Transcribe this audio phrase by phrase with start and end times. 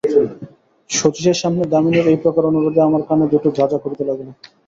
[0.89, 4.29] শচীশের সামনে দামিনীর এইপ্রকার অনুরোধে আমার কান দুটো ঝাঁ ঝাঁ করিতে লাগিল।